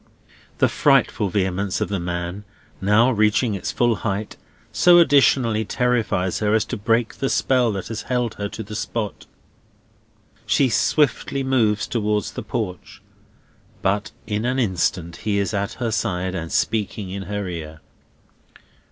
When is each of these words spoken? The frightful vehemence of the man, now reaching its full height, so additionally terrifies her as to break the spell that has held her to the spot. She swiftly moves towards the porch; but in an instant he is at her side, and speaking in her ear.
The 0.57 0.67
frightful 0.67 1.29
vehemence 1.29 1.79
of 1.79 1.87
the 1.89 1.99
man, 1.99 2.43
now 2.81 3.11
reaching 3.11 3.53
its 3.53 3.71
full 3.71 3.97
height, 3.97 4.35
so 4.71 4.97
additionally 4.97 5.63
terrifies 5.63 6.39
her 6.39 6.55
as 6.55 6.65
to 6.65 6.75
break 6.77 7.17
the 7.17 7.29
spell 7.29 7.71
that 7.73 7.89
has 7.89 8.01
held 8.01 8.33
her 8.39 8.49
to 8.49 8.63
the 8.63 8.73
spot. 8.75 9.27
She 10.47 10.69
swiftly 10.69 11.43
moves 11.43 11.85
towards 11.85 12.31
the 12.31 12.41
porch; 12.41 13.03
but 13.83 14.09
in 14.25 14.43
an 14.43 14.57
instant 14.57 15.17
he 15.17 15.37
is 15.37 15.53
at 15.53 15.73
her 15.73 15.91
side, 15.91 16.33
and 16.33 16.51
speaking 16.51 17.11
in 17.11 17.21
her 17.29 17.47
ear. 17.47 17.79